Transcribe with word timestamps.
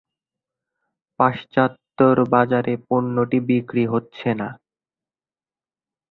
পাশ্চাত্যের 1.19 2.17
বাজারে 2.33 2.73
পণ্যটি 2.87 3.37
বিক্রি 3.47 3.83
হচ্ছে 3.85 4.29
না। 4.33 4.49